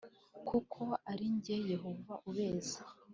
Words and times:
Kuko 0.47 0.81
ari 1.11 1.25
jye 1.43 1.57
yehova 1.71 2.13
ubeza 2.29 2.79